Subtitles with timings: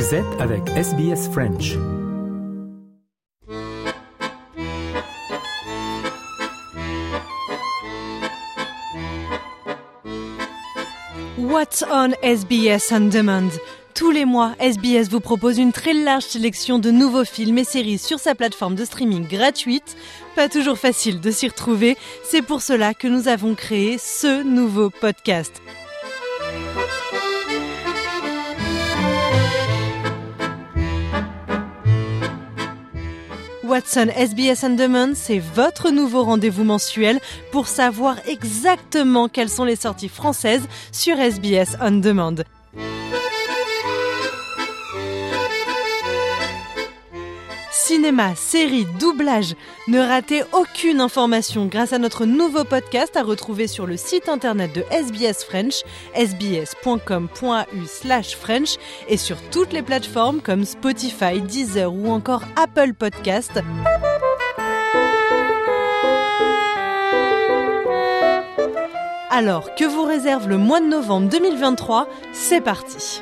[0.00, 1.76] Vous êtes avec SBS French.
[11.36, 13.50] What's on SBS On Demand?
[13.94, 17.98] Tous les mois, SBS vous propose une très large sélection de nouveaux films et séries
[17.98, 19.98] sur sa plateforme de streaming gratuite.
[20.34, 24.88] Pas toujours facile de s'y retrouver, c'est pour cela que nous avons créé ce nouveau
[24.88, 25.60] podcast.
[33.80, 37.18] Watson SBS On Demand, c'est votre nouveau rendez-vous mensuel
[37.50, 42.44] pour savoir exactement quelles sont les sorties françaises sur SBS On Demand.
[47.90, 49.56] Cinéma, séries, doublage.
[49.88, 54.72] Ne ratez aucune information grâce à notre nouveau podcast à retrouver sur le site internet
[54.72, 55.82] de SBS French,
[56.14, 57.26] sbs.com.au
[58.40, 58.76] French
[59.08, 63.60] et sur toutes les plateformes comme Spotify, Deezer ou encore Apple Podcast.
[69.30, 73.20] Alors, que vous réserve le mois de novembre 2023 C'est parti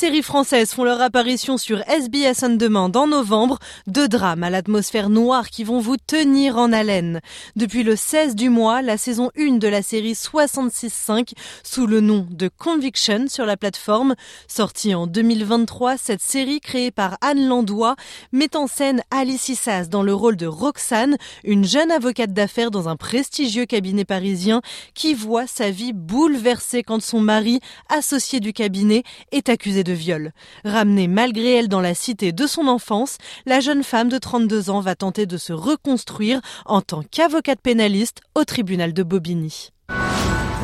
[0.00, 5.10] séries françaises font leur apparition sur SBS On Demand en novembre, deux drames à l'atmosphère
[5.10, 7.20] noire qui vont vous tenir en haleine.
[7.54, 12.26] Depuis le 16 du mois, la saison 1 de la série 66.5 sous le nom
[12.30, 14.14] de Conviction sur la plateforme.
[14.48, 17.94] Sortie en 2023, cette série créée par Anne Landois
[18.32, 22.88] met en scène Alice Issas dans le rôle de Roxane, une jeune avocate d'affaires dans
[22.88, 24.62] un prestigieux cabinet parisien
[24.94, 30.32] qui voit sa vie bouleversée quand son mari, associé du cabinet, est accusé de viol.
[30.64, 34.80] Ramenée malgré elle dans la cité de son enfance, la jeune femme de 32 ans
[34.80, 39.70] va tenter de se reconstruire en tant qu'avocate pénaliste au tribunal de Bobigny.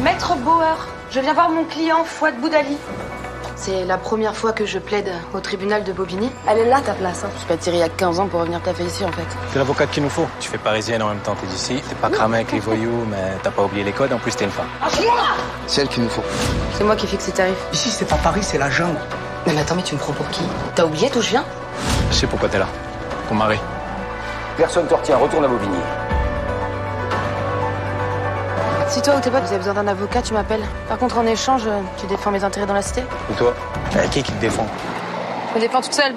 [0.03, 2.77] Maître Bauer, je viens voir mon client Fouad Boudali.
[3.57, 6.29] C'est la première fois que je plaide au tribunal de Bobigny.
[6.47, 7.25] Elle est là ta place.
[7.25, 7.31] Hein.
[7.33, 9.25] Je suis pas tirée il y a 15 ans pour revenir taffer ici en fait.
[9.51, 10.27] C'est l'avocate qu'il nous faut.
[10.41, 11.81] Tu fais parisienne en même temps, t'es d'ici.
[11.89, 14.13] T'es pas cramé avec les voyous, mais t'as pas oublié les codes.
[14.13, 14.69] En plus, t'es une femme.
[15.67, 16.23] C'est elle qu'il nous faut.
[16.75, 17.67] C'est moi qui fixe les tarifs.
[17.73, 19.01] Ici, c'est pas Paris, c'est la jungle.
[19.47, 20.43] Non mais attends, mais tu me prends pour qui
[20.75, 21.45] T'as oublié d'où je viens
[22.11, 22.67] Je sais pourquoi t'es là.
[23.29, 23.59] Ton mari.
[24.57, 25.79] Personne te retient, retourne à Bobigny.
[28.89, 30.65] Si toi ou tes potes vous avez besoin d'un avocat, tu m'appelles.
[30.89, 31.63] Par contre, en échange,
[31.99, 33.53] tu défends mes intérêts dans la cité Et toi
[34.11, 34.67] Qui qui te défend
[35.51, 36.15] Je me défends toute seule.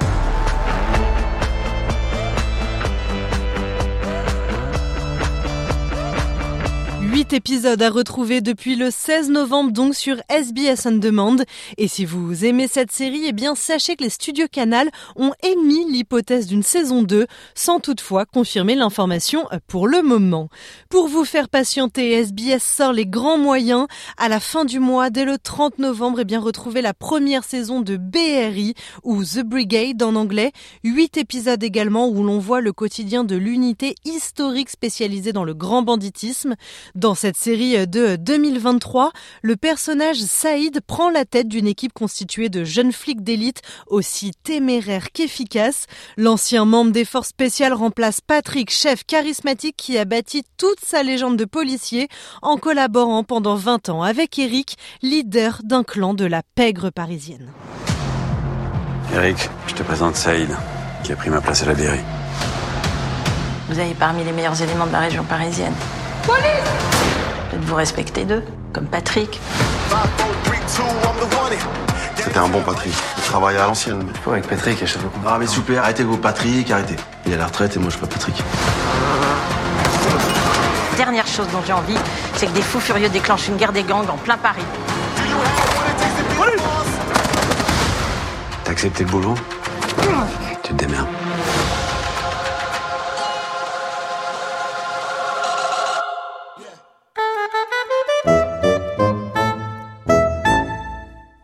[7.30, 11.36] 8 épisodes à retrouver depuis le 16 novembre donc sur SBS On Demand.
[11.78, 15.86] Et si vous aimez cette série, eh bien sachez que les studios Canal ont émis
[15.92, 20.50] l'hypothèse d'une saison 2 sans toutefois confirmer l'information pour le moment.
[20.90, 23.86] Pour vous faire patienter, SBS sort les grands moyens.
[24.18, 27.82] À la fin du mois, dès le 30 novembre, eh bien retrouvez la première saison
[27.82, 28.74] de BRI
[29.04, 30.52] ou The Brigade en anglais.
[30.84, 35.84] 8 épisodes également où l'on voit le quotidien de l'unité historique spécialisée dans le grand
[35.84, 36.56] banditisme.
[37.20, 42.94] Cette série de 2023, le personnage Saïd prend la tête d'une équipe constituée de jeunes
[42.94, 45.86] flics d'élite aussi téméraires qu'efficaces.
[46.16, 51.36] L'ancien membre des forces spéciales remplace Patrick, chef charismatique qui a bâti toute sa légende
[51.36, 52.08] de policier
[52.42, 57.52] en collaborant pendant 20 ans avec Eric, leader d'un clan de la pègre parisienne.
[59.14, 60.56] Eric, je te présente Saïd,
[61.04, 62.00] qui a pris ma place à la mairie.
[63.68, 65.76] Vous avez parmi les meilleurs éléments de la région parisienne.
[66.24, 68.44] Peut-être vous respectez d'eux,
[68.74, 69.40] comme Patrick.
[72.16, 72.94] C'était un bon Patrick.
[73.18, 74.06] Il travaillait à l'ancienne.
[74.26, 76.96] Je avec Patrick, à chaque fois Ah, mais plaît, arrêtez vos Patrick, arrêtez.
[77.26, 78.36] Il est à la retraite et moi, je suis pas Patrick.
[80.98, 81.98] Dernière chose dont j'ai envie,
[82.36, 84.66] c'est que des fous furieux déclenchent une guerre des gangs en plein Paris.
[88.64, 89.36] T'as accepté le boulot?
[90.64, 91.08] Tu te démerdes.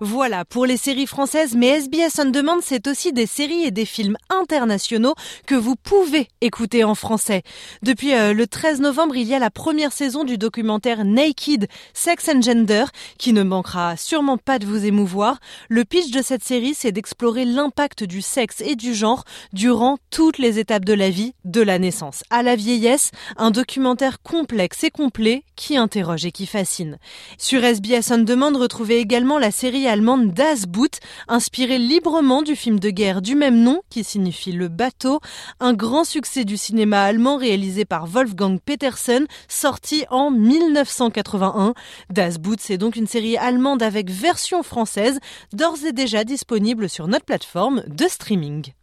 [0.07, 3.85] Voilà pour les séries françaises, mais SBS On Demand, c'est aussi des séries et des
[3.85, 5.15] films internationaux
[5.47, 7.41] que vous pouvez écouter en français.
[7.81, 12.29] Depuis euh, le 13 novembre, il y a la première saison du documentaire Naked, Sex
[12.29, 12.85] and Gender,
[13.17, 15.39] qui ne manquera sûrement pas de vous émouvoir.
[15.69, 19.23] Le pitch de cette série, c'est d'explorer l'impact du sexe et du genre
[19.53, 23.09] durant toutes les étapes de la vie, de la naissance à la vieillesse.
[23.37, 26.99] Un documentaire complexe et complet qui interroge et qui fascine.
[27.39, 30.99] Sur SBS On Demand, retrouvez également la série allemande Das Boot,
[31.29, 35.21] inspiré librement du film de guerre du même nom, qui signifie le bateau,
[35.61, 41.75] un grand succès du cinéma allemand réalisé par Wolfgang Petersen, sorti en 1981.
[42.09, 45.19] Das Boot, c'est donc une série allemande avec version française,
[45.53, 48.73] d'ores et déjà disponible sur notre plateforme de streaming.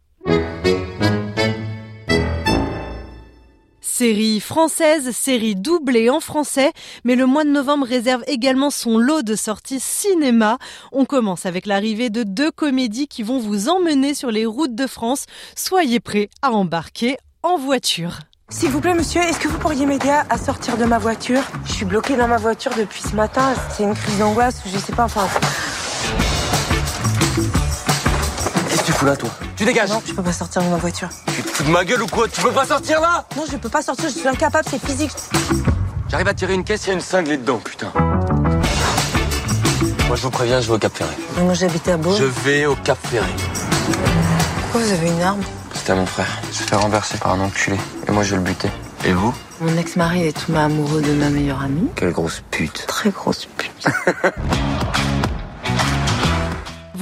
[3.95, 6.71] Série française, série doublée en français,
[7.03, 10.57] mais le mois de novembre réserve également son lot de sorties cinéma.
[10.91, 14.87] On commence avec l'arrivée de deux comédies qui vont vous emmener sur les routes de
[14.87, 15.27] France.
[15.55, 18.17] Soyez prêts à embarquer en voiture.
[18.49, 21.43] S'il vous plaît, monsieur, est-ce que vous pourriez m'aider à sortir de ma voiture?
[21.63, 23.53] Je suis bloquée dans ma voiture depuis ce matin.
[23.77, 25.27] C'est une crise d'angoisse, je sais pas, enfin...
[28.69, 29.29] Qu'est-ce que tu fous là, toi?
[29.55, 31.09] Tu dégages Non, je peux pas sortir de ma voiture.
[31.55, 33.81] Tu de ma gueule ou quoi Tu peux pas sortir là Non, je peux pas
[33.81, 35.11] sortir, je suis incapable, c'est physique.
[36.09, 37.91] J'arrive à tirer une caisse, il y a une cinglée dedans, putain.
[40.07, 41.13] Moi, je vous préviens, je vais au Cap Ferré.
[41.37, 42.15] Mais Moi, j'habitais à Beau.
[42.15, 43.27] Je vais au Cap Ferré.
[44.61, 45.41] Pourquoi vous avez une arme
[45.73, 46.27] C'était à mon frère.
[46.49, 47.77] Je suis fait renverser par un enculé.
[48.07, 48.69] Et moi, je vais le buter.
[49.05, 51.89] Et vous Mon ex-mari est tombé amoureux de ma meilleure amie.
[51.95, 52.85] Quelle grosse pute.
[52.87, 53.85] Très grosse pute.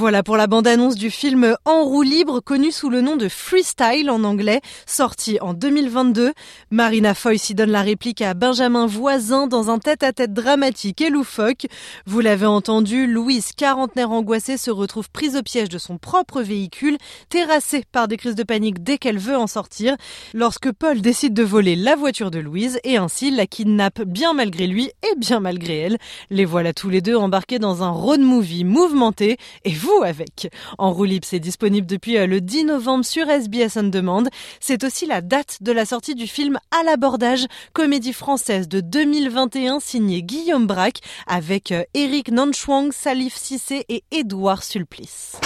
[0.02, 4.10] Voilà pour la bande-annonce du film En roue libre, connu sous le nom de Freestyle
[4.10, 6.32] en anglais, sorti en 2022.
[6.72, 11.68] Marina Foïs y donne la réplique à Benjamin Voisin dans un tête-à-tête dramatique et loufoque.
[12.04, 16.98] Vous l'avez entendu, Louise, quarantenaire angoissée, se retrouve prise au piège de son propre véhicule,
[17.28, 19.94] terrassée par des crises de panique dès qu'elle veut en sortir,
[20.34, 24.66] lorsque Paul décide de voler la voiture de Louise et ainsi la kidnappe bien malgré
[24.66, 25.98] lui et bien malgré elle.
[26.28, 30.50] Les voilà tous les deux embarqués dans un road movie mouvementé et vous avec.
[30.78, 34.24] En roue libre, c'est disponible depuis euh, le 10 novembre sur SBS On Demand.
[34.60, 39.80] C'est aussi la date de la sortie du film À l'abordage, comédie française de 2021
[39.80, 45.36] signée Guillaume Braque avec euh, Eric Nanchwang, Salif Sissé et Édouard Sulplice.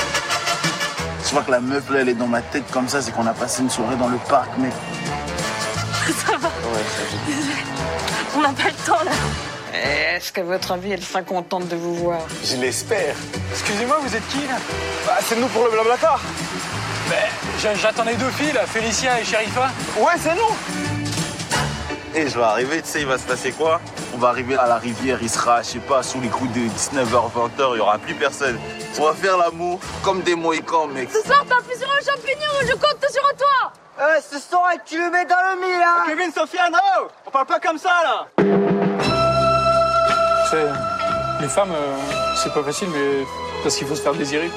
[1.24, 3.26] Je vois que la meuf là elle est dans ma tête comme ça, c'est qu'on
[3.26, 4.72] a passé une soirée dans le parc, mec.
[8.36, 9.12] On n'a pas le temps, là.
[9.84, 12.20] Est-ce qu'à votre avis, elle sera contente de vous voir?
[12.42, 13.14] Je l'espère.
[13.52, 14.56] Excusez-moi, vous êtes qui là?
[15.06, 16.20] Bah, c'est nous pour le blablacar.
[17.10, 17.16] Ben,
[17.60, 19.68] j'a- j'attendais deux filles là, Félicia et Sherifa.
[19.98, 20.56] Ouais, c'est nous.
[22.14, 23.80] Et je vais arriver, tu sais, il va se passer quoi?
[24.14, 26.60] On va arriver à la rivière, il sera, je sais pas, sous les coups de
[26.60, 28.58] 19h, 20h, il y aura plus personne.
[28.98, 31.10] On va faire l'amour comme des mohicans, mec.
[31.12, 35.10] Ce soir, t'appuies sur un champignon je compte sur toi Eh, ce soir, tu le
[35.10, 38.26] mets dans le mille, hein Kevin, Sofiane, oh On parle pas comme ça là.
[41.40, 41.96] Les femmes, euh,
[42.36, 43.24] c'est pas facile, mais
[43.62, 44.50] parce qu'il faut se faire désirer.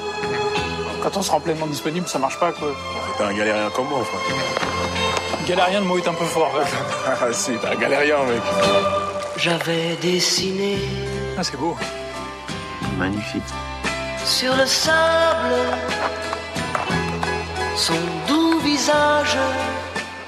[1.02, 2.68] Quand on se rend pleinement disponible, ça marche pas quoi.
[3.18, 4.20] T'es un galérien comme moi, frère.
[5.46, 6.52] Galérien, le mot est un peu fort.
[6.54, 6.64] ouais.
[7.06, 8.42] Ah si, t'es un galérien, mec.
[9.36, 10.78] J'avais dessiné
[11.38, 11.76] Ah, c'est beau.
[12.98, 13.42] Magnifique.
[14.24, 15.54] sur le sable
[17.76, 17.94] son
[18.28, 19.38] doux visage.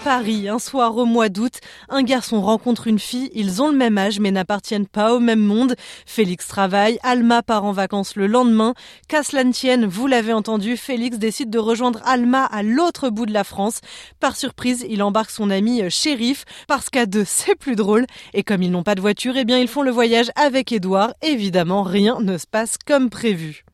[0.04, 3.98] Paris, un soir au mois d'août, un garçon rencontre une fille, ils ont le même
[3.98, 5.76] âge mais n'appartiennent pas au même monde.
[6.06, 8.74] Félix travaille, Alma part en vacances le lendemain.
[9.06, 9.22] Qu'à
[9.52, 13.80] tienne, vous l'avez entendu, Félix décide de rejoindre Alma à l'autre bout de la France.
[14.18, 18.06] Par surprise, il embarque son ami euh, shérif parce qu'à deux c'est plus drôle.
[18.34, 21.14] Et comme ils n'ont pas de voiture, eh bien ils font le voyage avec Édouard.
[21.22, 23.64] Évidemment, rien ne se passe comme prévu.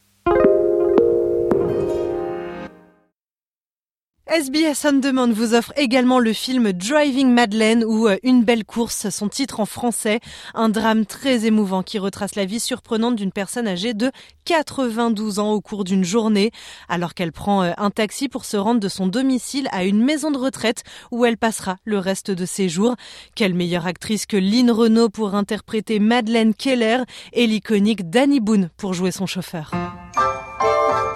[4.30, 9.08] SBS On Demand vous offre également le film Driving Madeleine ou euh, Une belle course,
[9.08, 10.20] son titre en français,
[10.53, 14.12] un drame très émouvant qui retrace la vie surprenante d'une personne âgée de
[14.44, 16.50] 92 ans au cours d'une journée,
[16.91, 20.31] alors qu'elle prend euh, un taxi pour se rendre de son domicile à une maison
[20.31, 22.96] de retraite où elle passera le reste de ses jours.
[23.34, 26.98] Quelle meilleure actrice que Lynn Renault pour interpréter Madeleine Keller
[27.32, 29.70] et l'iconique Danny Boone pour jouer son chauffeur.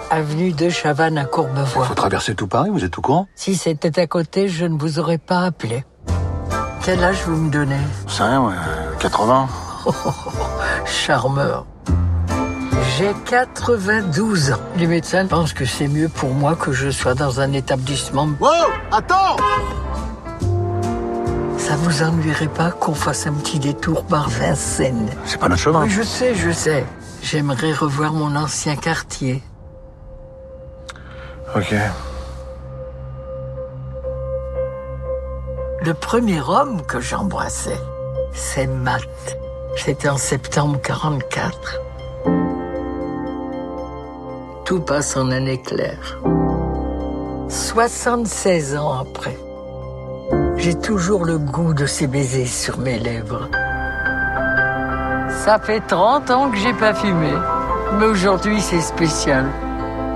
[0.09, 1.85] Avenue de Chavannes à Courbevoie.
[1.85, 3.27] Faut traverser tout Paris, vous êtes au courant?
[3.35, 5.83] Si c'était à côté, je ne vous aurais pas appelé.
[6.83, 7.79] Quel âge vous me donnez?
[8.07, 8.53] C'est rien, ouais.
[8.99, 9.47] 80.
[10.85, 11.65] Charmeur.
[12.97, 14.57] J'ai 92 ans.
[14.77, 18.29] Les médecins pensent que c'est mieux pour moi que je sois dans un établissement.
[18.39, 18.49] Wow
[18.91, 19.37] Attends
[21.57, 25.09] Ça vous ennuierait pas qu'on fasse un petit détour par Vincennes?
[25.25, 25.83] C'est pas notre chemin.
[25.83, 26.85] Oui, je sais, je sais.
[27.23, 29.41] J'aimerais revoir mon ancien quartier.
[31.55, 31.75] Ok.
[35.85, 37.77] Le premier homme que j'embrassais,
[38.33, 39.37] c'est Matt.
[39.75, 41.79] C'était en septembre 44.
[44.65, 46.19] Tout passe en un éclair.
[47.49, 49.37] 76 ans après,
[50.57, 53.47] j'ai toujours le goût de ses baisers sur mes lèvres.
[55.29, 57.33] Ça fait 30 ans que j'ai pas fumé.
[57.99, 59.45] Mais aujourd'hui, c'est spécial.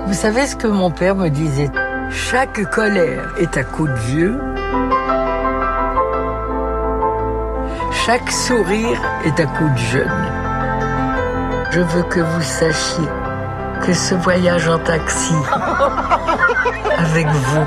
[0.06, 1.70] Vous savez ce que mon père me disait?
[2.10, 4.38] Chaque colère est à coup de vieux.
[8.06, 10.32] Chaque sourire est à coup de jeune.
[11.70, 13.08] Je veux que vous sachiez
[13.84, 15.34] que ce voyage en taxi
[16.96, 17.66] avec vous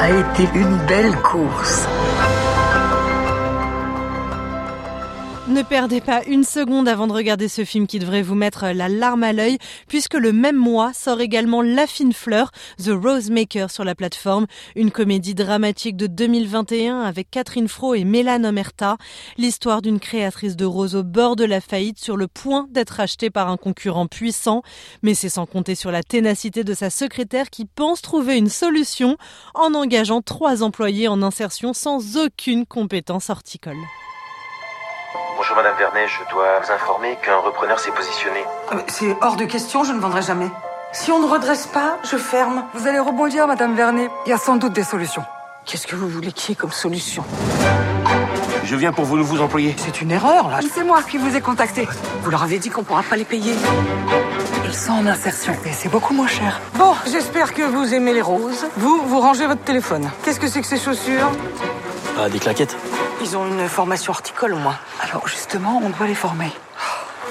[0.00, 1.86] a été une belle course.
[5.50, 8.88] Ne perdez pas une seconde avant de regarder ce film qui devrait vous mettre la
[8.88, 13.68] larme à l'œil, puisque le même mois sort également La fine fleur, The Rose Maker
[13.68, 18.96] sur la plateforme, une comédie dramatique de 2021 avec Catherine Fro et Mélane Omerta,
[19.38, 23.30] l'histoire d'une créatrice de roses au bord de la faillite sur le point d'être achetée
[23.30, 24.62] par un concurrent puissant,
[25.02, 29.16] mais c'est sans compter sur la ténacité de sa secrétaire qui pense trouver une solution
[29.54, 33.78] en engageant trois employés en insertion sans aucune compétence horticole.
[35.36, 38.44] Bonjour Madame Vernet, je dois vous informer qu'un repreneur s'est positionné.
[38.70, 40.48] Ah, C'est hors de question, je ne vendrai jamais.
[40.92, 42.64] Si on ne redresse pas, je ferme.
[42.74, 44.08] Vous allez rebondir, Madame Vernet.
[44.26, 45.24] Il y a sans doute des solutions.
[45.66, 47.24] Qu'est-ce que vous voulez qu'il y ait comme solution?
[48.64, 49.74] Je viens pour vous nouveaux employés.
[49.78, 50.60] C'est une erreur, là.
[50.72, 51.88] C'est moi qui vous ai contacté.
[52.22, 53.54] Vous leur avez dit qu'on pourra pas les payer.
[54.64, 56.60] Ils sont en insertion, et c'est beaucoup moins cher.
[56.74, 58.66] Bon, j'espère que vous aimez les roses.
[58.76, 60.08] Vous, vous rangez votre téléphone.
[60.24, 61.30] Qu'est-ce que c'est que ces chaussures?
[62.18, 62.76] Ah, des claquettes
[63.22, 64.78] Ils ont une formation horticole, au moins.
[65.00, 66.50] Alors, justement, on doit les former.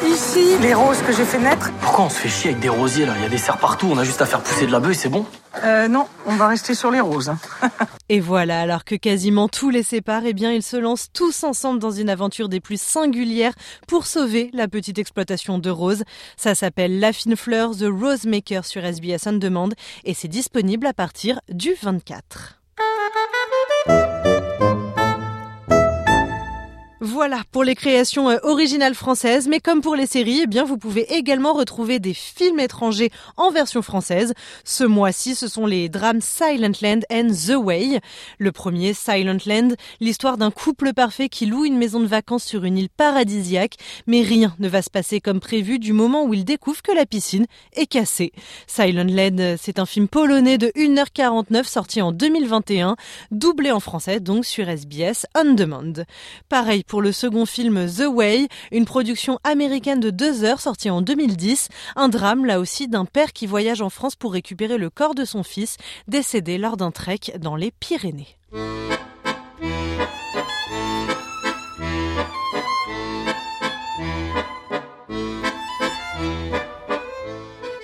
[0.06, 1.72] Ici, les roses que j'ai fait naître.
[1.82, 3.14] Pourquoi on se fait chier avec des rosiers là?
[3.18, 4.92] Il y a des serres partout, on a juste à faire pousser de la bœuf
[4.92, 5.26] et c'est bon
[5.66, 7.34] Euh, non, on va rester sur les roses.
[8.10, 11.80] Et voilà, alors que quasiment tout les sépare, eh bien ils se lancent tous ensemble
[11.80, 13.54] dans une aventure des plus singulières
[13.88, 16.04] pour sauver la petite exploitation de Rose.
[16.38, 19.70] Ça s'appelle La Fine Fleur, The Rose Maker sur SBS On Demand
[20.06, 22.59] et c'est disponible à partir du 24.
[27.12, 30.78] Voilà pour les créations euh, originales françaises, mais comme pour les séries, eh bien vous
[30.78, 34.36] pouvez également retrouver des films étrangers en version française.
[34.64, 38.00] Ce mois-ci, ce sont les drames Silent Land and The Way.
[38.38, 42.64] Le premier, Silent Land, l'histoire d'un couple parfait qui loue une maison de vacances sur
[42.64, 46.46] une île paradisiaque, mais rien ne va se passer comme prévu du moment où ils
[46.46, 48.34] découvrent que la piscine est cassée.
[48.68, 52.98] Silent Land, euh, c'est un film polonais de 1h49 sorti en 2021,
[53.32, 56.06] doublé en français donc sur SBS On Demand.
[56.50, 61.02] Pareil pour le second film The Way, une production américaine de deux heures sortie en
[61.02, 65.16] 2010, un drame là aussi d'un père qui voyage en France pour récupérer le corps
[65.16, 65.78] de son fils
[66.08, 68.38] décédé lors d'un trek dans les Pyrénées.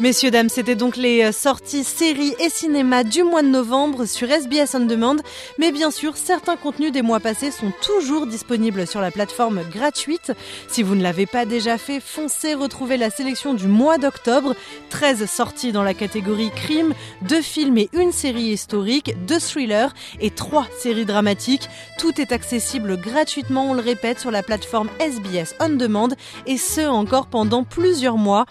[0.05, 4.29] Messieurs, dames, c'était donc les euh, sorties séries et cinéma du mois de novembre sur
[4.29, 5.15] SBS On Demand.
[5.57, 10.31] Mais bien sûr, certains contenus des mois passés sont toujours disponibles sur la plateforme gratuite.
[10.67, 14.53] Si vous ne l'avez pas déjà fait, foncez retrouver la sélection du mois d'octobre.
[14.91, 16.93] 13 sorties dans la catégorie crime,
[17.24, 21.67] 2 films et une série historique, 2 thrillers et 3 séries dramatiques.
[21.97, 26.09] Tout est accessible gratuitement, on le répète, sur la plateforme SBS On Demand
[26.45, 28.45] et ce encore pendant plusieurs mois.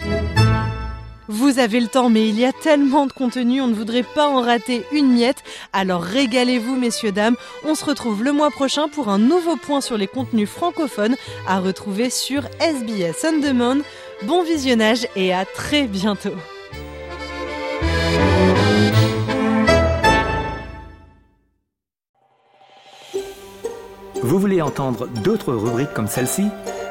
[1.29, 4.29] Vous avez le temps, mais il y a tellement de contenu, on ne voudrait pas
[4.29, 5.43] en rater une miette.
[5.73, 7.37] Alors régalez-vous, messieurs, dames.
[7.65, 11.17] On se retrouve le mois prochain pour un nouveau point sur les contenus francophones
[11.47, 13.79] à retrouver sur SBS On Demand.
[14.25, 16.35] Bon visionnage et à très bientôt.
[24.23, 26.45] Vous voulez entendre d'autres rubriques comme celle-ci?